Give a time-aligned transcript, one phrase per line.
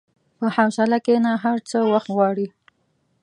[0.37, 2.47] په حوصله کښېنه، هر څه وخت غواړي.